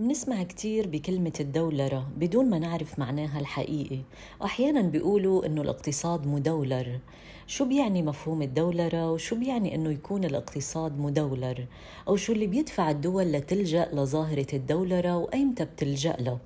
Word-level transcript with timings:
بنسمع 0.00 0.42
كتير 0.42 0.88
بكلمة 0.88 1.32
الدولرة 1.40 2.08
بدون 2.16 2.50
ما 2.50 2.58
نعرف 2.58 2.98
معناها 2.98 3.40
الحقيقي. 3.40 3.98
وأحيانا 4.40 4.82
بيقولوا 4.82 5.46
إنه 5.46 5.62
الاقتصاد 5.62 6.26
مدولر. 6.26 6.98
شو 7.46 7.64
بيعني 7.64 8.02
مفهوم 8.02 8.42
الدولرة؟ 8.42 9.12
وشو 9.12 9.36
بيعني 9.36 9.74
إنه 9.74 9.90
يكون 9.90 10.24
الاقتصاد 10.24 10.98
مدولر؟ 10.98 11.66
أو 12.08 12.16
شو 12.16 12.32
اللي 12.32 12.46
بيدفع 12.46 12.90
الدول 12.90 13.24
لتلجأ 13.32 13.88
لظاهرة 13.92 14.46
الدولرة؟ 14.52 15.16
وأيمتى 15.16 15.64
بتلجأ 15.64 16.16
له؟ 16.20 16.38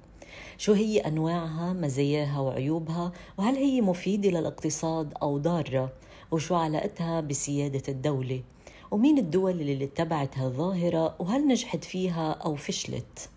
شو 0.58 0.72
هي 0.72 1.00
أنواعها؟ 1.00 1.72
مزاياها 1.72 2.40
وعيوبها؟ 2.40 3.12
وهل 3.38 3.54
هي 3.54 3.80
مفيدة 3.80 4.30
للاقتصاد 4.30 5.12
أو 5.22 5.38
ضارة؟ 5.38 5.92
وشو 6.30 6.54
علاقتها 6.54 7.20
بسيادة 7.20 7.82
الدولة؟ 7.88 8.42
ومين 8.90 9.18
الدول 9.18 9.60
اللي 9.60 9.84
اتبعت 9.84 10.38
هالظاهرة؟ 10.38 11.14
وهل 11.18 11.48
نجحت 11.48 11.84
فيها 11.84 12.32
أو 12.32 12.54
فشلت؟ 12.56 13.33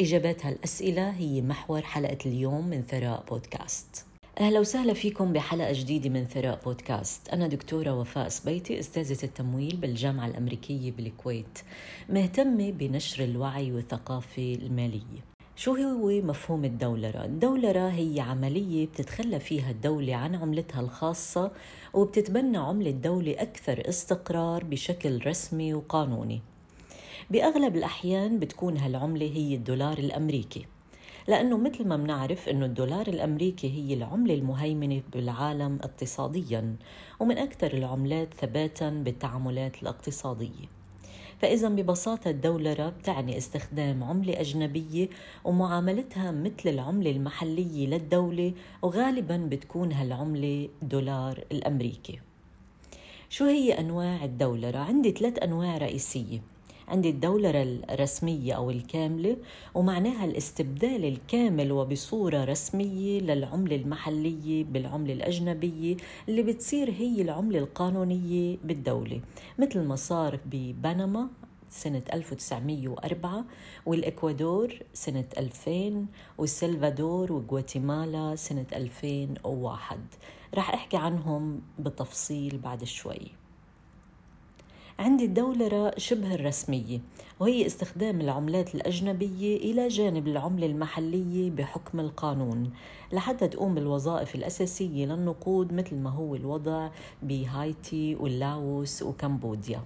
إجابات 0.00 0.46
هالأسئلة 0.46 1.10
هي 1.10 1.42
محور 1.42 1.82
حلقة 1.82 2.18
اليوم 2.26 2.66
من 2.66 2.82
ثراء 2.82 3.24
بودكاست. 3.30 4.06
أهلا 4.40 4.60
وسهلا 4.60 4.92
فيكم 4.94 5.32
بحلقة 5.32 5.72
جديدة 5.72 6.10
من 6.10 6.24
ثراء 6.24 6.60
بودكاست. 6.64 7.28
أنا 7.28 7.46
دكتورة 7.46 8.00
وفاء 8.00 8.28
سبيتي 8.28 8.80
أستاذة 8.80 9.24
التمويل 9.24 9.76
بالجامعة 9.76 10.26
الأمريكية 10.26 10.92
بالكويت 10.92 11.58
مهتمة 12.08 12.70
بنشر 12.70 13.24
الوعي 13.24 13.72
والثقافة 13.72 14.58
المالية. 14.62 15.24
شو 15.56 15.74
هو 15.74 16.08
مفهوم 16.08 16.64
الدولرة؟ 16.64 17.24
الدولرة 17.24 17.88
هي 17.88 18.20
عملية 18.20 18.86
بتتخلى 18.86 19.40
فيها 19.40 19.70
الدولة 19.70 20.14
عن 20.14 20.34
عملتها 20.34 20.80
الخاصة 20.80 21.50
وبتتبنى 21.94 22.58
عملة 22.58 22.90
دولة 22.90 23.32
أكثر 23.38 23.88
استقرار 23.88 24.64
بشكل 24.64 25.26
رسمي 25.26 25.74
وقانوني. 25.74 26.40
بأغلب 27.30 27.76
الأحيان 27.76 28.38
بتكون 28.38 28.76
هالعملة 28.76 29.26
هي 29.26 29.54
الدولار 29.54 29.98
الأمريكي. 29.98 30.66
لأنه 31.28 31.58
مثل 31.58 31.86
ما 31.88 31.96
بنعرف 31.96 32.48
أنه 32.48 32.66
الدولار 32.66 33.06
الأمريكي 33.08 33.70
هي 33.70 33.94
العملة 33.94 34.34
المهيمنة 34.34 35.02
بالعالم 35.12 35.78
اقتصاديا 35.82 36.76
ومن 37.20 37.38
أكثر 37.38 37.72
العملات 37.74 38.34
ثباتا 38.34 38.90
بالتعاملات 38.90 39.82
الاقتصادية. 39.82 40.66
فإذا 41.38 41.68
ببساطة 41.68 42.30
الدولرة 42.30 42.88
بتعني 42.88 43.38
استخدام 43.38 44.04
عملة 44.04 44.40
أجنبية 44.40 45.08
ومعاملتها 45.44 46.30
مثل 46.30 46.68
العملة 46.68 47.10
المحلية 47.10 47.86
للدولة 47.86 48.52
وغالبا 48.82 49.36
بتكون 49.36 49.92
هالعملة 49.92 50.68
دولار 50.82 51.44
الأمريكي. 51.52 52.20
شو 53.28 53.44
هي 53.44 53.72
أنواع 53.72 54.24
الدولرة؟ 54.24 54.78
عندي 54.78 55.10
ثلاث 55.10 55.42
أنواع 55.42 55.78
رئيسية. 55.78 56.40
عندي 56.90 57.10
الدولرة 57.10 57.62
الرسمية 57.90 58.52
أو 58.52 58.70
الكاملة 58.70 59.36
ومعناها 59.74 60.24
الاستبدال 60.24 61.04
الكامل 61.04 61.72
وبصورة 61.72 62.44
رسمية 62.44 63.20
للعملة 63.20 63.76
المحلية 63.76 64.64
بالعملة 64.64 65.12
الأجنبية 65.12 65.96
اللي 66.28 66.42
بتصير 66.42 66.90
هي 66.90 67.22
العملة 67.22 67.58
القانونية 67.58 68.56
بالدولة. 68.64 69.20
مثل 69.58 69.80
ما 69.82 69.96
صار 69.96 70.40
ببنما 70.46 71.28
سنة 71.68 72.02
1904 72.12 73.44
والإكوادور 73.86 74.74
سنة 74.92 75.24
2000 75.38 76.06
والسلفادور 76.38 77.32
وغواتيمالا 77.32 78.36
سنة 78.36 78.66
2001 78.72 79.98
رح 80.54 80.74
أحكي 80.74 80.96
عنهم 80.96 81.60
بتفصيل 81.78 82.58
بعد 82.58 82.84
شوي. 82.84 83.39
عندي 85.00 85.24
الدولرة 85.24 85.92
شبه 85.96 86.34
الرسمية 86.34 87.00
وهي 87.40 87.66
استخدام 87.66 88.20
العملات 88.20 88.74
الأجنبية 88.74 89.56
إلى 89.56 89.88
جانب 89.88 90.28
العملة 90.28 90.66
المحلية 90.66 91.50
بحكم 91.50 92.00
القانون 92.00 92.70
لحتى 93.12 93.48
تقوم 93.48 93.74
بالوظائف 93.74 94.34
الأساسية 94.34 95.06
للنقود 95.06 95.72
مثل 95.72 95.96
ما 95.96 96.10
هو 96.10 96.34
الوضع 96.34 96.90
بهايتي 97.22 98.14
واللاوس 98.14 99.02
وكمبوديا. 99.02 99.80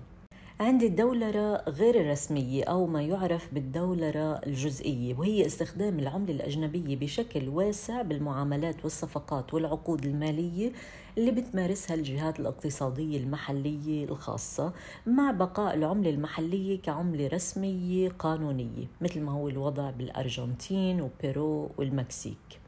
عندي 0.60 0.86
الدولرة 0.86 1.62
غير 1.68 2.00
الرسمية 2.00 2.64
أو 2.64 2.86
ما 2.86 3.02
يعرف 3.02 3.54
بالدولرة 3.54 4.40
الجزئية 4.46 5.14
وهي 5.14 5.46
استخدام 5.46 5.98
العملة 5.98 6.34
الأجنبية 6.34 6.96
بشكل 6.96 7.48
واسع 7.48 8.02
بالمعاملات 8.02 8.84
والصفقات 8.84 9.54
والعقود 9.54 10.04
المالية 10.04 10.72
اللي 11.18 11.30
بتمارسها 11.30 11.94
الجهات 11.94 12.40
الاقتصادية 12.40 13.18
المحلية 13.18 14.04
الخاصة 14.04 14.72
مع 15.06 15.30
بقاء 15.30 15.74
العملة 15.74 16.10
المحلية 16.10 16.82
كعملة 16.82 17.28
رسمية 17.28 18.08
قانونية 18.08 18.86
مثل 19.00 19.20
ما 19.20 19.32
هو 19.32 19.48
الوضع 19.48 19.90
بالأرجنتين 19.90 21.00
وبيرو 21.00 21.70
والمكسيك. 21.78 22.60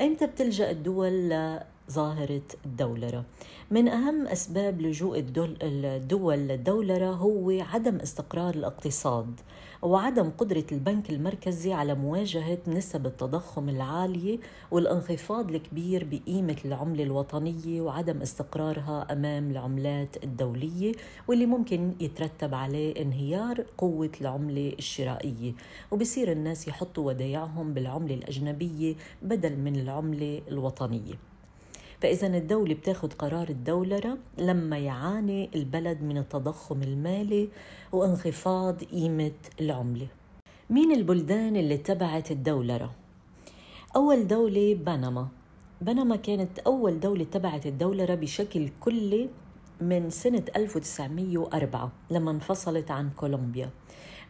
ايمتى 0.00 0.26
بتلجأ 0.26 0.70
الدول 0.70 1.32
ظاهرة 1.90 2.42
الدولرة. 2.66 3.24
من 3.70 3.88
أهم 3.88 4.26
أسباب 4.26 4.80
لجوء 4.80 5.18
الدول 5.62 6.38
للدولرة 6.38 7.10
هو 7.10 7.50
عدم 7.50 7.96
استقرار 7.96 8.54
الاقتصاد 8.54 9.40
وعدم 9.82 10.30
قدرة 10.38 10.64
البنك 10.72 11.10
المركزي 11.10 11.72
على 11.72 11.94
مواجهة 11.94 12.58
نسب 12.68 13.06
التضخم 13.06 13.68
العالية 13.68 14.38
والانخفاض 14.70 15.50
الكبير 15.50 16.06
بقيمة 16.10 16.56
العملة 16.64 17.02
الوطنية 17.02 17.80
وعدم 17.80 18.22
استقرارها 18.22 19.12
أمام 19.12 19.50
العملات 19.50 20.24
الدولية 20.24 20.92
واللي 21.28 21.46
ممكن 21.46 21.92
يترتب 22.00 22.54
عليه 22.54 23.02
انهيار 23.02 23.64
قوة 23.78 24.10
العملة 24.20 24.72
الشرائية. 24.78 25.52
وبصير 25.90 26.32
الناس 26.32 26.68
يحطوا 26.68 27.06
ودايعهم 27.06 27.74
بالعملة 27.74 28.14
الأجنبية 28.14 28.94
بدل 29.22 29.56
من 29.56 29.76
العملة 29.76 30.42
الوطنية. 30.48 31.29
فإذا 32.00 32.26
الدولة 32.26 32.74
بتاخد 32.74 33.12
قرار 33.12 33.48
الدولرة 33.48 34.18
لما 34.38 34.78
يعاني 34.78 35.50
البلد 35.54 36.02
من 36.02 36.18
التضخم 36.18 36.82
المالي 36.82 37.48
وانخفاض 37.92 38.84
قيمة 38.84 39.32
العملة. 39.60 40.06
مين 40.70 40.92
البلدان 40.92 41.56
اللي 41.56 41.74
اتبعت 41.74 42.30
الدولرة؟ 42.30 42.90
أول 43.96 44.26
دولة 44.26 44.74
بنما. 44.74 45.28
بنما 45.80 46.16
كانت 46.16 46.58
أول 46.58 47.00
دولة 47.00 47.22
اتبعت 47.22 47.66
الدولرة 47.66 48.14
بشكل 48.14 48.68
كلي 48.80 49.28
من 49.80 50.10
سنة 50.10 50.44
1904 50.56 51.92
لما 52.10 52.30
انفصلت 52.30 52.90
عن 52.90 53.10
كولومبيا. 53.10 53.70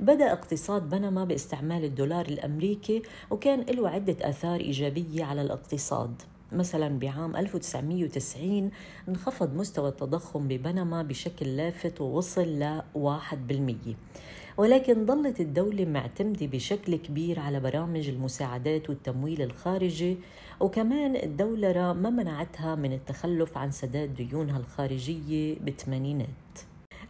بدأ 0.00 0.32
اقتصاد 0.32 0.88
بنما 0.88 1.25
باستعمال 1.25 1.84
الدولار 1.84 2.26
الأمريكي 2.26 3.03
وكان 3.30 3.60
له 3.60 3.88
عدة 3.88 4.16
آثار 4.20 4.60
إيجابية 4.60 5.25
على 5.25 5.42
الاقتصاد. 5.42 6.22
مثلا 6.53 6.99
بعام 6.99 7.37
1990 7.37 8.71
انخفض 9.09 9.55
مستوى 9.56 9.88
التضخم 9.88 10.49
ببنما 10.49 11.03
بشكل 11.03 11.56
لافت 11.56 12.00
ووصل 12.00 12.43
ل 12.43 12.83
1% 12.94 13.94
ولكن 14.56 15.06
ظلت 15.06 15.41
الدولة 15.41 15.84
معتمدة 15.84 16.47
بشكل 16.47 16.97
كبير 16.97 17.41
على 17.41 17.60
برامج 17.60 18.09
المساعدات 18.09 18.91
والتمويل 18.91 19.43
الخارجي 19.43 20.16
وكمان 20.60 21.16
الدولة 21.16 21.93
ما 21.93 22.10
منعتها 22.10 22.75
من 22.75 22.93
التخلف 22.93 23.59
عن 23.59 23.71
سداد 23.71 24.15
ديونها 24.15 24.59
الخارجية 24.59 25.59
بالثمانينات. 25.60 26.28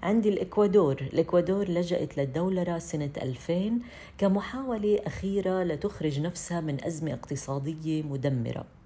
عندي 0.03 0.29
الإكوادور 0.29 0.97
الإكوادور 1.13 1.69
لجأت 1.69 2.19
للدولرة 2.19 2.79
سنة 2.79 3.11
2000 3.23 3.73
كمحاولة 4.19 5.01
أخيرة 5.07 5.63
لتخرج 5.63 6.21
نفسها 6.21 6.61
من 6.61 6.85
أزمة 6.85 7.13
اقتصادية 7.13 8.03
مدمرة. 8.03 8.80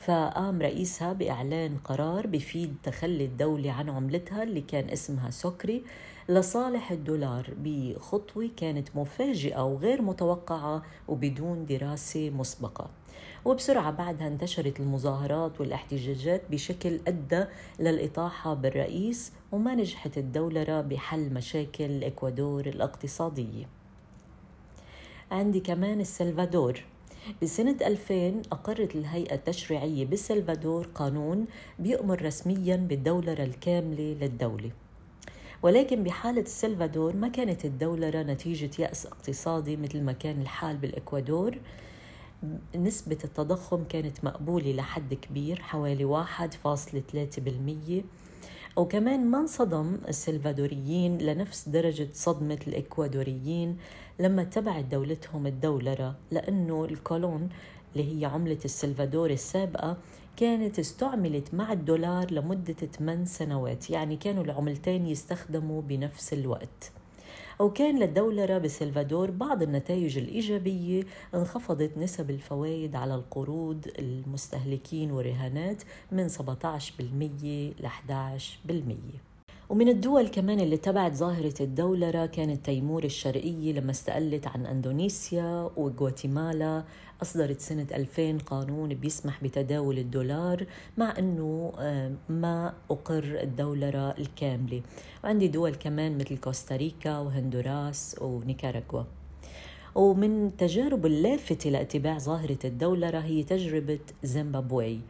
فقام 0.00 0.62
رئيسها 0.62 1.12
بإعلان 1.12 1.76
قرار 1.84 2.26
بفيد 2.26 2.76
تخلي 2.82 3.24
الدولة 3.24 3.72
عن 3.72 3.88
عملتها 3.88 4.42
اللي 4.42 4.60
كان 4.60 4.90
اسمها 4.90 5.30
سكري 5.30 5.82
لصالح 6.28 6.90
الدولار 6.90 7.54
بخطوة 7.58 8.50
كانت 8.56 8.88
مفاجئة 8.94 9.64
وغير 9.64 10.02
متوقعة 10.02 10.82
وبدون 11.08 11.66
دراسة 11.66 12.30
مسبقة. 12.30 12.90
وبسرعة 13.44 13.90
بعدها 13.90 14.28
انتشرت 14.28 14.80
المظاهرات 14.80 15.60
والاحتجاجات 15.60 16.42
بشكل 16.50 17.00
أدى 17.06 17.44
للإطاحة 17.80 18.54
بالرئيس 18.54 19.32
وما 19.52 19.74
نجحت 19.74 20.18
الدولرة 20.18 20.80
بحل 20.80 21.34
مشاكل 21.34 21.84
الإكوادور 21.84 22.66
الاقتصادية. 22.66 23.68
عندي 25.30 25.60
كمان 25.60 26.00
السلفادور. 26.00 26.84
بسنة 27.42 27.76
2000 27.86 28.42
أقرت 28.52 28.96
الهيئة 28.96 29.34
التشريعية 29.34 30.06
بالسلفادور 30.06 30.86
قانون 30.94 31.46
بيأمر 31.78 32.22
رسميا 32.22 32.76
بالدولرة 32.76 33.42
الكاملة 33.42 34.16
للدولة. 34.20 34.70
ولكن 35.62 36.02
بحالة 36.04 36.40
السلفادور 36.40 37.16
ما 37.16 37.28
كانت 37.28 37.64
الدولرة 37.64 38.22
نتيجة 38.22 38.70
يأس 38.78 39.06
اقتصادي 39.06 39.76
مثل 39.76 40.02
ما 40.02 40.12
كان 40.12 40.40
الحال 40.40 40.76
بالإكوادور. 40.76 41.58
نسبة 42.76 43.18
التضخم 43.24 43.84
كانت 43.84 44.24
مقبولة 44.24 44.72
لحد 44.72 45.14
كبير 45.14 45.62
حوالي 45.62 46.04
1.3% 46.04 48.02
وكمان 48.76 49.26
ما 49.26 49.38
انصدم 49.38 49.98
السلفادوريين 50.08 51.18
لنفس 51.18 51.68
درجة 51.68 52.08
صدمة 52.12 52.58
الإكوادوريين 52.66 53.76
لما 54.18 54.44
تبعت 54.44 54.84
دولتهم 54.84 55.46
الدولرة 55.46 56.16
لأنه 56.30 56.84
الكولون 56.84 57.48
اللي 57.92 58.20
هي 58.20 58.24
عملة 58.24 58.58
السلفادور 58.64 59.30
السابقة 59.30 59.96
كانت 60.36 60.78
استعملت 60.78 61.54
مع 61.54 61.72
الدولار 61.72 62.32
لمدة 62.32 62.74
8 62.98 63.24
سنوات 63.24 63.90
يعني 63.90 64.16
كانوا 64.16 64.44
العملتين 64.44 65.06
يستخدموا 65.06 65.82
بنفس 65.82 66.32
الوقت. 66.32 66.92
وكان 67.60 67.98
للدولرة 67.98 68.58
بسلفادور 68.58 69.30
بعض 69.30 69.62
النتائج 69.62 70.18
الإيجابية 70.18 71.02
انخفضت 71.34 71.98
نسب 71.98 72.30
الفوائد 72.30 72.96
على 72.96 73.14
القروض 73.14 73.86
المستهلكين 73.98 75.10
والرهانات 75.10 75.82
من 76.12 76.28
17% 76.28 76.32
ل 77.80 77.86
11% 77.86 79.29
ومن 79.70 79.88
الدول 79.88 80.28
كمان 80.28 80.60
اللي 80.60 80.76
تبعت 80.76 81.14
ظاهرة 81.14 81.54
الدولرة 81.60 82.26
كانت 82.26 82.64
تيمور 82.64 83.04
الشرقية 83.04 83.72
لما 83.72 83.90
استقلت 83.90 84.46
عن 84.46 84.66
أندونيسيا 84.66 85.70
وغواتيمالا. 85.76 86.84
أصدرت 87.22 87.60
سنة 87.60 87.86
2000 87.94 88.38
قانون 88.38 88.94
بيسمح 88.94 89.44
بتداول 89.44 89.98
الدولار 89.98 90.66
مع 90.98 91.18
أنه 91.18 91.72
آه، 91.78 92.12
ما 92.28 92.74
أقر 92.90 93.38
الدولرة 93.42 94.14
الكاملة. 94.18 94.82
وعندي 95.24 95.48
دول 95.48 95.74
كمان 95.74 96.18
مثل 96.18 96.36
كوستاريكا 96.36 97.18
وهندوراس 97.18 98.16
ونيكاراغوا 98.20 99.02
ومن 99.94 100.46
التجارب 100.46 101.06
اللافتة 101.06 101.70
لاتباع 101.70 102.18
ظاهرة 102.18 102.58
الدولرة 102.64 103.18
هي 103.18 103.42
تجربة 103.42 103.98
زيمبابوي. 104.22 105.00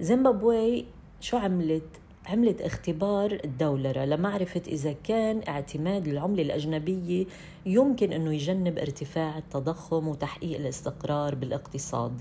زيمبابوي 0.00 0.84
شو 1.20 1.36
عملت؟ 1.36 2.05
عملت 2.26 2.60
اختبار 2.60 3.40
الدولرة 3.44 4.04
لمعرفة 4.04 4.62
إذا 4.68 4.92
كان 4.92 5.40
اعتماد 5.48 6.08
العملة 6.08 6.42
الأجنبية 6.42 7.26
يمكن 7.66 8.12
أنه 8.12 8.34
يجنب 8.34 8.78
ارتفاع 8.78 9.38
التضخم 9.38 10.08
وتحقيق 10.08 10.58
الاستقرار 10.58 11.34
بالاقتصاد. 11.34 12.12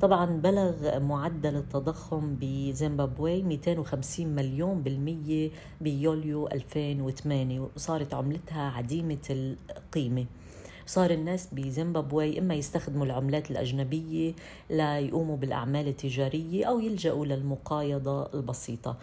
طبعا 0.00 0.26
بلغ 0.26 0.98
معدل 0.98 1.56
التضخم 1.56 2.36
بزيمبابوي 2.40 3.42
250 3.42 4.26
مليون 4.26 4.82
بالمية 4.82 5.50
بيوليو 5.80 6.46
2008 6.46 7.60
وصارت 7.76 8.14
عملتها 8.14 8.70
عديمة 8.70 9.26
القيمة. 9.30 10.26
صار 10.86 11.10
الناس 11.10 11.48
بزيمبابوي 11.52 12.38
إما 12.38 12.54
يستخدموا 12.54 13.06
العملات 13.06 13.50
الأجنبية 13.50 14.32
ليقوموا 14.70 15.36
بالأعمال 15.36 15.88
التجارية 15.88 16.64
أو 16.64 16.80
يلجأوا 16.80 17.26
للمقايضة 17.26 18.34
البسيطة. 18.34 18.96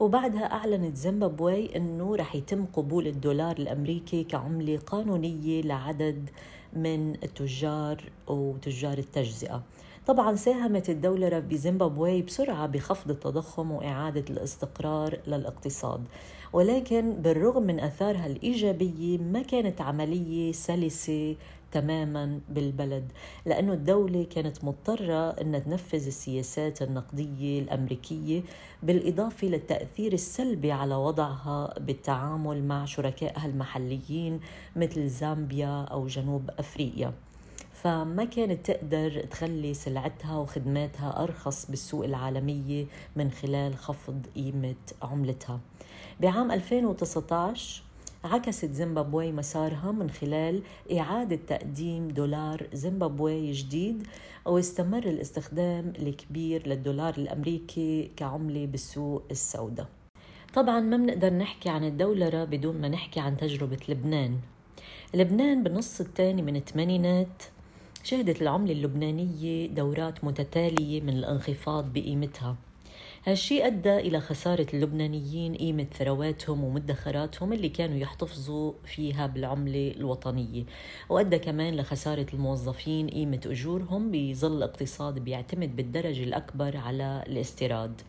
وبعدها 0.00 0.52
أعلنت 0.52 0.96
زيمبابوي 0.96 1.76
أنه 1.76 2.16
رح 2.16 2.34
يتم 2.34 2.64
قبول 2.64 3.06
الدولار 3.06 3.56
الأمريكي 3.56 4.24
كعملة 4.24 4.78
قانونية 4.78 5.62
لعدد 5.62 6.30
من 6.72 7.14
التجار 7.14 8.04
وتجار 8.26 8.98
التجزئة. 8.98 9.62
طبعا 10.06 10.34
ساهمت 10.34 10.90
الدولة 10.90 11.38
بزيمبابوي 11.38 12.22
بسرعة 12.22 12.66
بخفض 12.66 13.10
التضخم 13.10 13.70
وإعادة 13.70 14.24
الاستقرار 14.30 15.18
للاقتصاد. 15.26 16.04
ولكن 16.52 17.12
بالرغم 17.12 17.62
من 17.62 17.80
أثارها 17.80 18.26
الإيجابية 18.26 19.18
ما 19.18 19.42
كانت 19.42 19.80
عملية 19.80 20.52
سلسة 20.52 21.36
تماما 21.74 22.40
بالبلد 22.48 23.12
لأنه 23.46 23.72
الدولة 23.72 24.24
كانت 24.24 24.64
مضطرة 24.64 25.30
أن 25.30 25.64
تنفذ 25.64 26.06
السياسات 26.06 26.82
النقدية 26.82 27.60
الأمريكية 27.60 28.42
بالإضافة 28.82 29.46
للتأثير 29.46 30.12
السلبي 30.12 30.72
على 30.72 30.94
وضعها 30.94 31.78
بالتعامل 31.78 32.64
مع 32.64 32.84
شركائها 32.84 33.46
المحليين 33.46 34.40
مثل 34.76 35.08
زامبيا 35.08 35.84
أو 35.84 36.06
جنوب 36.06 36.50
أفريقيا. 36.58 37.12
فما 37.72 38.24
كانت 38.24 38.70
تقدر 38.70 39.24
تخلي 39.30 39.74
سلعتها 39.74 40.36
وخدماتها 40.38 41.22
أرخص 41.22 41.70
بالسوق 41.70 42.04
العالمية 42.04 42.86
من 43.16 43.30
خلال 43.30 43.76
خفض 43.76 44.26
قيمة 44.34 44.74
عملتها. 45.02 45.60
بعام 46.20 46.52
2019 46.52 47.83
عكست 48.24 48.70
زيمبابوي 48.72 49.32
مسارها 49.32 49.92
من 49.92 50.10
خلال 50.10 50.62
إعادة 50.92 51.38
تقديم 51.46 52.08
دولار 52.08 52.66
زيمبابوي 52.72 53.52
جديد 53.52 54.06
واستمر 54.46 55.04
الاستخدام 55.04 55.92
الكبير 55.98 56.68
للدولار 56.68 57.14
الأمريكي 57.18 58.10
كعملة 58.16 58.66
بالسوق 58.66 59.22
السوداء. 59.30 59.86
طبعا 60.54 60.80
ما 60.80 60.96
بنقدر 60.96 61.32
نحكي 61.32 61.68
عن 61.68 61.84
الدولرة 61.84 62.44
بدون 62.44 62.80
ما 62.80 62.88
نحكي 62.88 63.20
عن 63.20 63.36
تجربة 63.36 63.78
لبنان. 63.88 64.38
لبنان 65.14 65.62
بالنص 65.62 66.00
الثاني 66.00 66.42
من 66.42 66.56
الثمانينات 66.56 67.42
شهدت 68.04 68.42
العملة 68.42 68.72
اللبنانية 68.72 69.66
دورات 69.66 70.24
متتالية 70.24 71.00
من 71.00 71.12
الانخفاض 71.18 71.92
بقيمتها. 71.92 72.56
هالشي 73.26 73.66
أدى 73.66 73.96
إلى 73.96 74.20
خسارة 74.20 74.66
اللبنانيين 74.74 75.54
قيمة 75.54 75.86
ثرواتهم 75.98 76.64
ومدخراتهم 76.64 77.52
اللي 77.52 77.68
كانوا 77.68 77.96
يحتفظوا 77.96 78.72
فيها 78.84 79.26
بالعملة 79.26 79.94
الوطنية. 79.96 80.64
وأدى 81.08 81.38
كمان 81.38 81.76
لخسارة 81.76 82.26
الموظفين 82.34 83.08
قيمة 83.08 83.40
أجورهم 83.46 84.10
بظل 84.10 84.62
اقتصاد 84.62 85.18
بيعتمد 85.18 85.76
بالدرجة 85.76 86.24
الأكبر 86.24 86.76
على 86.76 87.24
الاستيراد. 87.26 88.00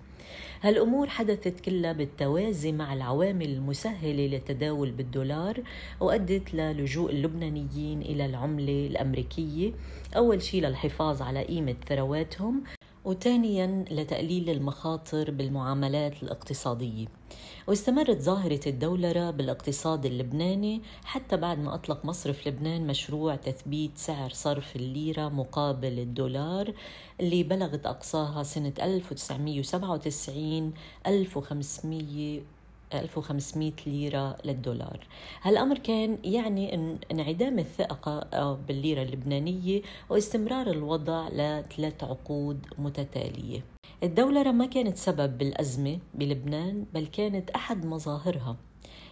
هالأمور 0.61 1.07
حدثت 1.09 1.59
كلها 1.59 1.93
بالتوازي 1.93 2.71
مع 2.71 2.93
العوامل 2.93 3.49
المسهلة 3.49 4.27
للتداول 4.27 4.91
بالدولار 4.91 5.63
وأدت 5.99 6.53
للجوء 6.53 7.11
اللبنانيين 7.11 8.01
إلى 8.01 8.25
العملة 8.25 8.87
الأمريكية. 8.87 9.71
أول 10.15 10.41
شيء 10.41 10.61
للحفاظ 10.61 11.21
على 11.21 11.43
قيمة 11.43 11.75
ثرواتهم 11.87 12.63
وثانيا 13.05 13.85
لتقليل 13.91 14.49
المخاطر 14.49 15.31
بالمعاملات 15.31 16.23
الاقتصادية. 16.23 17.07
واستمرت 17.67 18.21
ظاهرة 18.21 18.59
الدولرة 18.67 19.31
بالاقتصاد 19.31 20.05
اللبناني 20.05 20.81
حتى 21.03 21.37
بعد 21.37 21.59
ما 21.59 21.73
أطلق 21.73 22.05
مصرف 22.05 22.47
لبنان 22.47 22.87
مشروع 22.87 23.35
تثبيت 23.35 23.91
سعر 23.97 24.29
صرف 24.29 24.75
الليرة 24.75 25.29
مقابل 25.29 25.99
الدولار 25.99 26.73
اللي 27.19 27.43
بلغت 27.43 27.85
أقصاها 27.85 28.43
سنة 28.43 28.73
1997 28.81 30.73
1500 31.07 32.41
1500 32.93 33.71
ليرة 33.87 34.37
للدولار. 34.45 34.99
هالأمر 35.41 35.77
كان 35.77 36.17
يعني 36.23 36.97
انعدام 37.11 37.59
الثقة 37.59 38.27
آه، 38.33 38.59
بالليرة 38.67 39.01
اللبنانية 39.01 39.81
واستمرار 40.09 40.67
الوضع 40.67 41.27
لثلاث 41.29 42.03
عقود 42.03 42.65
متتالية. 42.77 43.63
الدولرة 44.03 44.51
ما 44.51 44.65
كانت 44.65 44.97
سبب 44.97 45.37
بالأزمة 45.37 45.99
بلبنان 46.13 46.85
بل 46.93 47.05
كانت 47.05 47.49
أحد 47.49 47.85
مظاهرها. 47.85 48.55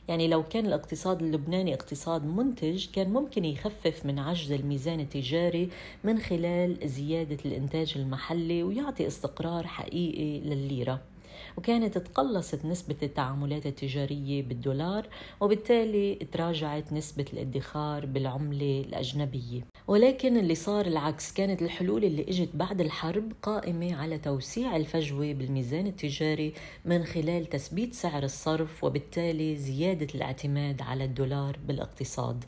يعني 0.07 0.27
لو 0.27 0.43
كان 0.43 0.65
الاقتصاد 0.65 1.21
اللبناني 1.21 1.73
اقتصاد 1.73 2.25
منتج 2.25 2.87
كان 2.91 3.13
ممكن 3.13 3.45
يخفف 3.45 4.05
من 4.05 4.19
عجز 4.19 4.51
الميزان 4.51 4.99
التجاري 4.99 5.69
من 6.03 6.19
خلال 6.19 6.89
زيادة 6.89 7.37
الإنتاج 7.45 7.93
المحلي 7.95 8.63
ويعطي 8.63 9.07
استقرار 9.07 9.67
حقيقي 9.67 10.39
للليرة. 10.39 11.12
وكانت 11.57 11.97
تقلصت 11.97 12.65
نسبة 12.65 12.95
التعاملات 13.03 13.65
التجارية 13.65 14.43
بالدولار 14.43 15.07
وبالتالي 15.41 16.15
تراجعت 16.15 16.93
نسبة 16.93 17.25
الادخار 17.33 18.05
بالعملة 18.05 18.81
الأجنبية. 18.87 19.61
ولكن 19.87 20.37
اللي 20.37 20.55
صار 20.55 20.85
العكس 20.85 21.33
كانت 21.33 21.61
الحلول 21.61 22.03
اللي 22.03 22.21
إجت 22.21 22.49
بعد 22.53 22.81
الحرب 22.81 23.33
قائمة 23.41 23.95
على 23.95 24.17
توسيع 24.17 24.75
الفجوة 24.75 25.33
بالميزان 25.33 25.87
التجاري 25.87 26.53
من 26.85 27.03
خلال 27.03 27.45
تثبيت 27.49 27.93
سعر 27.93 28.23
الصرف 28.23 28.83
وبالتالي 28.83 29.55
زيادة 29.55 30.07
الاعتماد 30.15 30.81
على 30.81 31.03
الدولار 31.03 31.59
بالاقتصاد. 31.67 32.43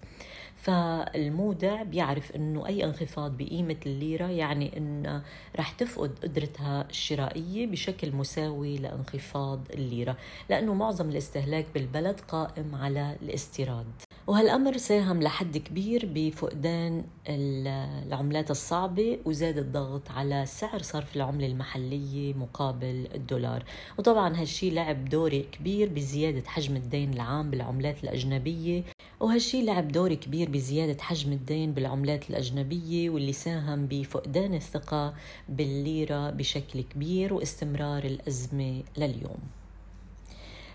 فالمودع 0.65 1.83
بيعرف 1.83 2.31
إنه 2.35 2.67
أي 2.67 2.85
انخفاض 2.85 3.37
بقيمة 3.37 3.75
الليرة 3.85 4.25
يعني 4.25 4.77
إن 4.77 5.21
رح 5.59 5.71
تفقد 5.71 6.19
قدرتها 6.23 6.87
الشرائية 6.89 7.67
بشكل 7.67 8.15
مساوي 8.15 8.77
لانخفاض 8.77 9.59
الليرة 9.73 10.17
لأنه 10.49 10.73
معظم 10.73 11.09
الاستهلاك 11.09 11.65
بالبلد 11.73 12.19
قائم 12.19 12.75
على 12.75 13.15
الاستيراد. 13.21 13.85
وهالأمر 14.27 14.77
ساهم 14.77 15.21
لحد 15.21 15.57
كبير 15.57 16.09
بفقدان 16.13 17.03
العملات 17.27 18.51
الصعبة 18.51 19.19
وزاد 19.25 19.57
الضغط 19.57 20.11
على 20.11 20.45
سعر 20.45 20.81
صرف 20.81 21.15
العملة 21.15 21.47
المحلية 21.47 22.33
مقابل 22.33 23.07
الدولار. 23.15 23.63
وطبعا 23.97 24.41
هالشي 24.41 24.69
لعب 24.69 25.09
دور 25.09 25.37
كبير 25.37 25.89
بزيادة 25.89 26.49
حجم 26.49 26.75
الدين 26.75 27.13
العام 27.13 27.51
بالعملات 27.51 28.03
الأجنبية 28.03 28.83
وهالشي 29.19 29.65
لعب 29.65 29.87
دور 29.87 30.13
كبير 30.13 30.49
بزيادة 30.49 31.01
حجم 31.03 31.31
الدين 31.31 31.73
بالعملات 31.73 32.29
الأجنبية 32.29 33.09
واللي 33.09 33.33
ساهم 33.33 33.87
بفقدان 33.87 34.53
الثقة 34.53 35.13
بالليرة 35.49 36.29
بشكل 36.29 36.81
كبير 36.81 37.33
واستمرار 37.33 38.03
الأزمة 38.03 38.83
لليوم. 38.97 39.39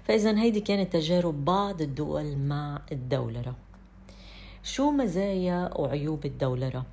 فإذا 0.04 0.38
هيدي 0.40 0.60
كانت 0.60 0.92
تجارب 0.92 1.44
بعض 1.44 1.82
الدول 1.82 2.36
مع 2.36 2.82
الدولرة 2.92 3.54
شو 4.62 4.90
مزايا 4.90 5.70
وعيوب 5.78 6.26
الدولرة؟ 6.26 6.86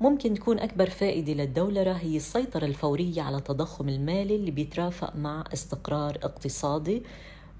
ممكن 0.00 0.34
تكون 0.34 0.58
أكبر 0.58 0.90
فائدة 0.90 1.32
للدولرة 1.32 1.92
هي 1.92 2.16
السيطرة 2.16 2.64
الفورية 2.64 3.22
على 3.22 3.36
التضخم 3.36 3.88
المالي 3.88 4.36
اللي 4.36 4.50
بيترافق 4.50 5.16
مع 5.16 5.44
استقرار 5.52 6.18
اقتصادي 6.22 7.02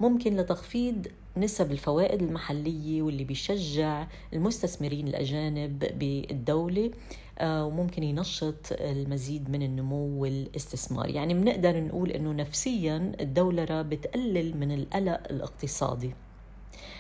ممكن 0.01 0.37
لتخفيض 0.37 1.07
نسب 1.37 1.73
الفوائد 1.73 2.23
المحلية 2.23 3.03
واللي 3.03 3.25
بيشجع 3.25 4.07
المستثمرين 4.33 5.09
الأجانب 5.09 5.79
بالدولة 5.79 6.91
آه، 7.39 7.67
وممكن 7.67 8.03
ينشط 8.03 8.73
المزيد 8.73 9.51
من 9.51 9.63
النمو 9.63 10.23
والاستثمار. 10.23 11.09
يعني 11.09 11.35
بنقدر 11.35 11.81
نقول 11.81 12.11
أنه 12.11 12.33
نفسيا 12.33 13.13
الدولرة 13.21 13.83
بتقلل 13.83 14.57
من 14.57 14.73
القلق 14.73 15.21
الاقتصادي. 15.31 16.11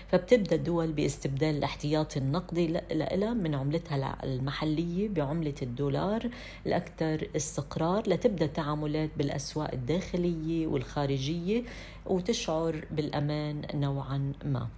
فبتبدأ 0.08 0.56
الدول 0.56 0.92
باستبدال 0.92 1.56
الاحتياطي 1.56 2.18
النقدي 2.18 2.66
لها 2.92 3.34
من 3.34 3.54
عملتها 3.54 4.24
المحلية 4.24 5.08
بعملة 5.08 5.54
الدولار 5.62 6.28
الاكثر 6.66 7.28
استقرار 7.36 8.02
لتبدأ 8.08 8.44
التعاملات 8.44 9.10
بالأسواق 9.16 9.72
الداخلية 9.72 10.66
والخارجية 10.66 11.62
وتشعر 12.06 12.84
بالأمان 12.90 13.62
نوعا 13.74 14.32
ما. 14.44 14.68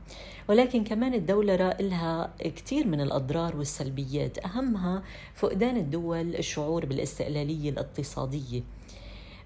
ولكن 0.48 0.84
كمان 0.84 1.14
الدولرة 1.14 1.76
لها 1.80 2.34
كثير 2.40 2.86
من 2.86 3.00
الأضرار 3.00 3.56
والسلبيات 3.56 4.38
أهمها 4.46 5.02
فقدان 5.34 5.76
الدول 5.76 6.36
الشعور 6.36 6.86
بالاستقلالية 6.86 7.70
الاقتصادية. 7.70 8.62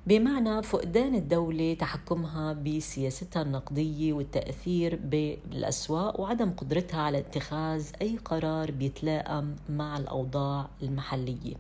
بمعنى 0.06 0.62
فقدان 0.62 1.14
الدولة 1.14 1.74
تحكمها 1.74 2.52
بسياستها 2.52 3.42
النقدية 3.42 4.12
والتأثير 4.12 4.96
بالأسواق 5.04 6.20
وعدم 6.20 6.50
قدرتها 6.50 7.00
على 7.00 7.18
اتخاذ 7.18 7.86
أي 8.02 8.16
قرار 8.24 8.70
بيتلائم 8.70 9.56
مع 9.68 9.96
الأوضاع 9.96 10.68
المحلية. 10.82 11.54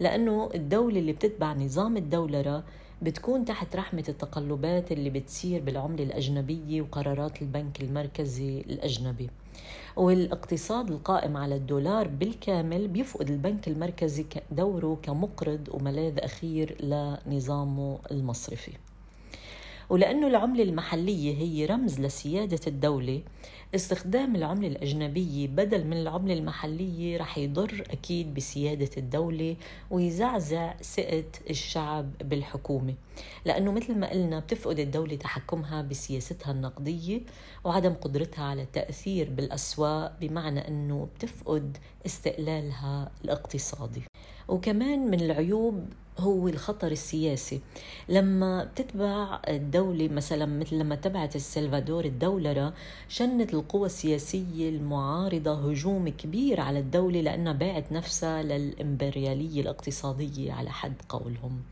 لأنه 0.00 0.50
الدولة 0.54 0.98
اللي 0.98 1.12
بتتبع 1.12 1.52
نظام 1.52 1.96
الدولرة 1.96 2.64
بتكون 3.02 3.44
تحت 3.44 3.76
رحمة 3.76 4.04
التقلبات 4.08 4.92
اللي 4.92 5.10
بتصير 5.10 5.62
بالعملة 5.62 6.02
الأجنبية 6.04 6.82
وقرارات 6.82 7.42
البنك 7.42 7.80
المركزي 7.80 8.60
الأجنبي. 8.60 9.30
والاقتصاد 10.00 10.90
القائم 10.90 11.36
على 11.36 11.56
الدولار 11.56 12.08
بالكامل 12.08 12.88
بيفقد 12.88 13.30
البنك 13.30 13.68
المركزي 13.68 14.26
دوره 14.50 14.98
كمقرض 15.02 15.68
وملاذ 15.72 16.18
أخير 16.18 16.76
لنظامه 16.84 17.98
المصرفي. 18.10 18.72
ولأنه 19.90 20.26
العملة 20.26 20.62
المحلية 20.62 21.36
هي 21.38 21.66
رمز 21.66 22.00
لسيادة 22.00 22.60
الدولة 22.66 23.22
استخدام 23.74 24.36
العملة 24.36 24.68
الأجنبية 24.68 25.48
بدل 25.48 25.84
من 25.84 25.96
العملة 25.96 26.34
المحلية 26.34 27.18
رح 27.18 27.38
يضر 27.38 27.84
أكيد 27.90 28.34
بسيادة 28.34 28.90
الدولة 28.96 29.56
ويزعزع 29.90 30.76
ثقة 30.76 31.24
الشعب 31.50 32.10
بالحكومة. 32.24 32.94
لأنه 33.44 33.72
مثل 33.72 33.98
ما 33.98 34.10
قلنا 34.10 34.38
بتفقد 34.40 34.78
الدولة 34.78 35.16
تحكمها 35.16 35.82
بسياستها 35.82 36.52
النقدية 36.52 37.20
وعدم 37.64 37.92
قدرتها 37.94 38.44
على 38.44 38.62
التأثير 38.62 39.30
بالأسواق 39.30 40.16
بمعنى 40.20 40.68
أنه 40.68 41.08
بتفقد 41.16 41.76
استقلالها 42.06 43.10
الاقتصادي. 43.24 44.09
وكمان 44.48 45.10
من 45.10 45.20
العيوب 45.20 45.84
هو 46.18 46.48
الخطر 46.48 46.92
السياسي. 46.92 47.60
لما 48.08 48.64
بتتبع 48.64 49.40
الدولة 49.48 50.08
مثلا 50.08 50.46
مثل 50.46 50.76
لما 50.78 50.94
تبعت 50.94 51.36
السلفادور 51.36 52.04
الدولرة 52.04 52.72
شنت 53.08 53.54
القوى 53.54 53.86
السياسية 53.86 54.68
المعارضة 54.68 55.70
هجوم 55.70 56.08
كبير 56.08 56.60
على 56.60 56.78
الدولة 56.78 57.20
لأنها 57.20 57.52
باعت 57.52 57.92
نفسها 57.92 58.42
للإمبريالية 58.42 59.60
الاقتصادية 59.60 60.52
على 60.52 60.70
حد 60.70 60.94
قولهم. 61.08 61.62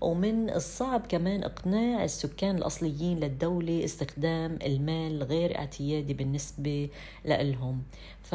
ومن 0.00 0.50
الصعب 0.50 1.06
كمان 1.08 1.42
إقناع 1.44 2.04
السكان 2.04 2.56
الأصليين 2.56 3.20
للدولة 3.20 3.84
استخدام 3.84 4.58
المال 4.66 5.22
غير 5.22 5.58
اعتيادي 5.58 6.14
بالنسبة 6.14 6.88
لهم 7.24 7.82
ف 8.22 8.34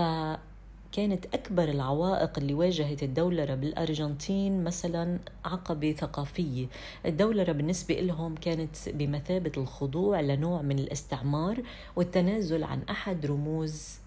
كانت 0.92 1.26
أكبر 1.34 1.64
العوائق 1.64 2.38
اللي 2.38 2.54
واجهت 2.54 3.04
الدولرة 3.04 3.56
بالأرجنتين 3.56 4.64
مثلا 4.64 5.20
عقبة 5.46 5.92
ثقافية 5.92 6.66
الدولرة 7.06 7.52
بالنسبة 7.52 7.96
لهم 7.96 8.36
كانت 8.36 8.90
بمثابة 8.90 9.52
الخضوع 9.58 10.22
لنوع 10.22 10.62
من 10.62 10.80
الاستعمار 10.80 11.62
والتنازل 11.96 12.64
عن 12.64 12.82
أحد 12.90 13.26
رموز 13.26 14.00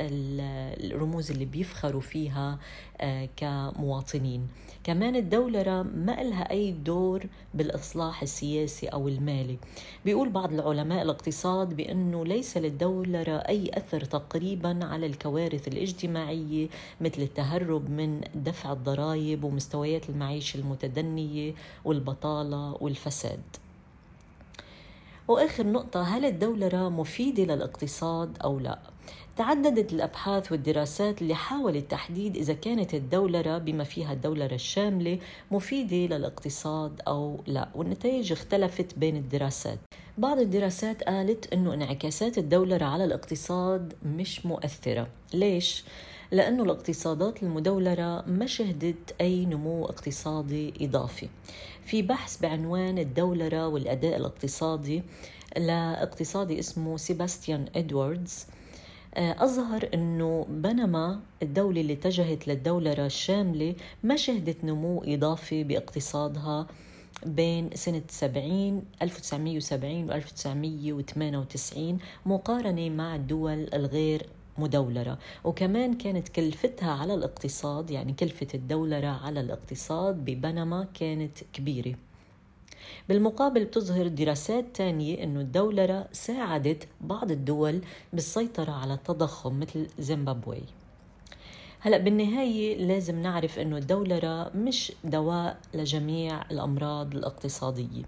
الرموز 0.00 1.30
اللي 1.30 1.44
بيفخروا 1.44 2.00
فيها 2.00 2.58
آه، 3.00 3.28
كمواطنين. 3.36 4.48
كمان 4.84 5.16
الدولرة 5.16 5.82
ما 5.82 6.22
لها 6.22 6.50
أي 6.50 6.72
دور 6.72 7.26
بالإصلاح 7.54 8.22
السياسي 8.22 8.86
أو 8.86 9.08
المالي. 9.08 9.58
بيقول 10.04 10.28
بعض 10.28 10.52
العلماء 10.52 11.02
الاقتصاد 11.02 11.74
بأنه 11.76 12.24
ليس 12.24 12.56
للدولرة 12.56 13.36
أي 13.36 13.70
أثر 13.74 14.00
تقريبا 14.04 14.84
على 14.84 15.06
الكوارث 15.06 15.68
الاجتماعية 15.68 16.68
مثل 17.00 17.22
التهرب 17.22 17.90
من 17.90 18.20
دفع 18.34 18.72
الضرائب 18.72 19.44
ومستويات 19.44 20.10
المعيشة 20.10 20.56
المتدنية 20.58 21.54
والبطالة 21.84 22.76
والفساد. 22.80 23.42
وآخر 25.28 25.66
نقطة 25.66 26.02
هل 26.02 26.24
الدولرة 26.24 26.88
مفيدة 26.88 27.44
للاقتصاد 27.44 28.38
أو 28.44 28.58
لا؟ 28.58 28.78
تعددت 29.36 29.92
الأبحاث 29.92 30.52
والدراسات 30.52 31.22
اللي 31.22 31.34
حاولت 31.34 31.90
تحديد 31.90 32.36
إذا 32.36 32.54
كانت 32.54 32.94
الدولرة 32.94 33.58
بما 33.58 33.84
فيها 33.84 34.12
الدولرة 34.12 34.54
الشاملة 34.54 35.18
مفيدة 35.50 36.16
للاقتصاد 36.16 37.00
أو 37.08 37.40
لا 37.46 37.68
والنتائج 37.74 38.32
اختلفت 38.32 38.98
بين 38.98 39.16
الدراسات. 39.16 39.78
بعض 40.18 40.38
الدراسات 40.38 41.02
قالت 41.02 41.52
إنه 41.52 41.74
انعكاسات 41.74 42.38
الدولرة 42.38 42.84
على 42.84 43.04
الاقتصاد 43.04 43.94
مش 44.02 44.46
مؤثرة. 44.46 45.08
ليش؟ 45.34 45.84
لأنه 46.30 46.62
الاقتصادات 46.62 47.42
المدولرة 47.42 48.24
ما 48.26 48.46
شهدت 48.46 49.14
أي 49.20 49.44
نمو 49.44 49.84
اقتصادي 49.84 50.74
إضافي. 50.80 51.28
في 51.84 52.02
بحث 52.02 52.36
بعنوان 52.40 52.98
الدولرة 52.98 53.68
والأداء 53.68 54.16
الاقتصادي 54.16 55.02
لاقتصادي 55.56 56.58
اسمه 56.58 56.96
سيباستيان 56.96 57.66
إدواردز 57.76 58.46
أظهر 59.16 59.88
أنه 59.94 60.46
بنما 60.48 61.20
الدولة 61.42 61.80
اللي 61.80 61.92
اتجهت 61.92 62.48
للدولرة 62.48 63.06
الشاملة 63.06 63.74
ما 64.02 64.16
شهدت 64.16 64.64
نمو 64.64 65.02
إضافي 65.04 65.64
باقتصادها 65.64 66.66
بين 67.26 67.70
سنة 67.74 68.02
70 68.08 68.82
1970 69.02 70.10
و 70.10 70.12
1998 70.12 71.98
مقارنة 72.26 72.90
مع 72.90 73.16
الدول 73.16 73.68
الغير 73.74 74.26
مدولرة. 74.58 75.18
وكمان 75.44 75.94
كانت 75.94 76.28
كلفتها 76.28 76.90
على 76.90 77.14
الاقتصاد 77.14 77.90
يعني 77.90 78.12
كلفة 78.12 78.46
الدولرة 78.54 79.06
على 79.24 79.40
الاقتصاد 79.40 80.24
ببنما 80.24 80.86
كانت 80.94 81.38
كبيرة. 81.52 81.94
بالمقابل 83.08 83.64
بتظهر 83.64 84.06
دراسات 84.08 84.64
تانية 84.74 85.24
أنه 85.24 85.40
الدولرة 85.40 86.08
ساعدت 86.12 86.88
بعض 87.00 87.30
الدول 87.30 87.80
بالسيطرة 88.12 88.72
على 88.72 88.94
التضخم 88.94 89.60
مثل 89.60 89.86
زيمبابوي. 89.98 90.62
هلا 91.86 91.98
بالنهاية 91.98 92.76
لازم 92.76 93.22
نعرف 93.22 93.58
أنه 93.58 93.76
الدولرة 93.76 94.50
مش 94.54 94.92
دواء 95.04 95.58
لجميع 95.74 96.42
الأمراض 96.50 97.14
الاقتصادية. 97.16 98.02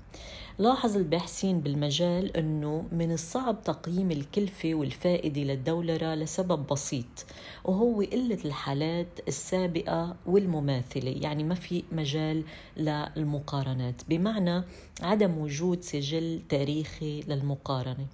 لاحظ 0.59 0.97
الباحثين 0.97 1.61
بالمجال 1.61 2.37
أنه 2.37 2.85
من 2.93 3.13
الصعب 3.13 3.63
تقييم 3.65 4.11
الكلفة 4.11 4.75
والفائدة 4.75 5.41
للدولرة 5.43 6.15
لسبب 6.15 6.67
بسيط 6.67 7.27
وهو 7.65 8.01
قلة 8.01 8.39
الحالات 8.45 9.21
السابقة 9.29 10.17
والمماثلة. 10.27 11.11
يعني 11.21 11.45
ما 11.45 11.55
في 11.55 11.85
مجال 11.93 12.45
للمقارنات. 12.77 14.03
بمعنى 14.09 14.63
عدم 15.03 15.39
وجود 15.39 15.83
سجل 15.83 16.41
تاريخي 16.49 17.21
للمقارنة. 17.21 18.07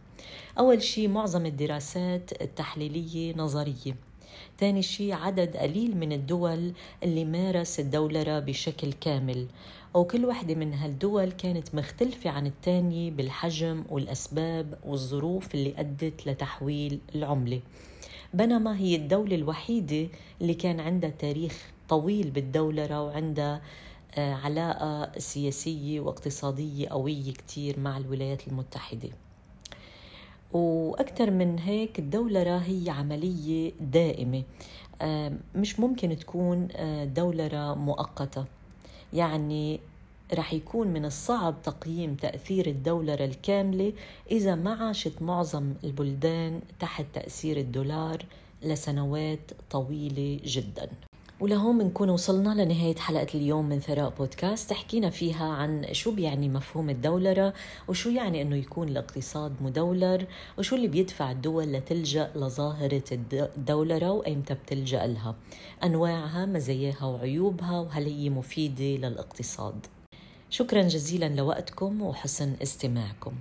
أول 0.59 0.83
شيء 0.83 1.09
معظم 1.09 1.47
الدراسات 1.47 2.43
التحليلية 2.43 3.37
نظرية. 3.37 4.14
ثاني 4.59 4.83
شيء 4.83 5.13
عدد 5.13 5.57
قليل 5.57 5.97
من 5.97 6.13
الدول 6.13 6.73
اللي 7.03 7.25
مارس 7.25 7.81
الدولرة 7.81 8.39
بشكل 8.39 8.93
كامل. 8.93 9.47
وكل 9.95 10.25
واحدة 10.25 10.55
من 10.55 10.75
هالدول 10.75 11.33
كانت 11.33 11.75
مختلفة 11.75 12.31
عن 12.31 12.47
الثانية 12.47 13.11
بالحجم 13.11 13.85
والأسباب 13.91 14.79
والظروف 14.85 15.55
اللي 15.55 15.75
أدت 15.79 16.27
لتحويل 16.27 16.99
العملة. 17.15 17.61
بينما 18.35 18.79
هي 18.79 18.97
الدولة 18.97 19.35
الوحيدة 19.35 20.09
اللي 20.41 20.55
كان 20.55 20.81
عندها 20.81 21.11
تاريخ 21.11 21.71
طويل 21.89 22.31
بالدولرة 22.31 23.03
وعندها 23.03 23.63
آه، 24.19 24.35
علاقة 24.35 25.19
سياسية 25.19 26.01
واقتصادية 26.01 26.89
قوية 26.89 27.33
كتير 27.33 27.81
مع 27.81 27.97
الولايات 27.97 28.49
المتحدة. 28.49 29.11
وأكثر 30.55 31.31
من 31.31 31.59
هيك 31.59 31.99
الدولرة 31.99 32.59
هي 32.59 32.91
عملية 32.91 33.73
دائمة. 33.81 34.43
مش 35.55 35.81
ممكن 35.81 36.17
تكون 36.17 36.69
دولرة 37.15 37.75
مؤقتة. 37.75 38.45
يعني 39.13 39.81
رح 40.35 40.53
يكون 40.53 40.89
من 40.89 41.05
الصعب 41.05 41.55
تقييم 41.63 42.15
تأثير 42.15 42.67
الدولرة 42.67 43.25
الكاملة 43.25 43.93
إذا 44.31 44.55
ما 44.55 44.75
عاشت 44.75 45.23
معظم 45.23 45.75
البلدان 45.85 46.61
تحت 46.81 47.05
تأثير 47.15 47.57
الدولار 47.57 48.25
لسنوات 48.63 49.51
طويلة 49.71 50.41
جداً. 50.45 50.89
ولهون 51.45 51.79
بنكون 51.79 52.11
وصلنا 52.11 52.65
لنهاية 52.65 52.97
حلقة 52.97 53.27
اليوم 53.35 53.69
من 53.69 53.81
ثراء 53.81 54.11
بودكاست. 54.11 54.73
حكينا 54.73 55.11
فيها 55.11 55.45
عن 55.45 55.87
شو 55.93 56.11
بيعني 56.11 56.49
مفهوم 56.49 56.91
الدولرة 56.91 57.55
وشو 57.89 58.11
يعني 58.11 58.43
أنه 58.43 58.57
يكون 58.57 58.89
الاقتصاد 58.89 59.53
مدولر 59.61 60.27
وشو 60.59 60.77
اللي 60.77 60.89
بيدفع 60.89 61.31
الدول 61.31 61.73
لتلجأ 61.73 62.31
لظاهرة 62.37 63.03
الدولرة 63.13 64.11
وأيمتى 64.11 64.55
بتلجأ 64.55 65.07
لها. 65.07 65.35
أنواعها 65.85 66.47
مزاياها 66.47 67.05
وعيوبها 67.05 67.81
وهل 67.81 68.07
هي 68.07 68.31
مفيدة 68.31 69.09
للاقتصاد. 69.09 69.87
شكرا 70.51 70.83
جزيلا 70.83 71.29
لوقتكم 71.29 72.03
وحسن 72.03 72.57
استماعكم. 72.63 73.33